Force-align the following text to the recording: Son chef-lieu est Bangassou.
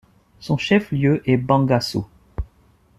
Son 0.39 0.57
chef-lieu 0.57 1.21
est 1.29 1.37
Bangassou. 1.37 2.07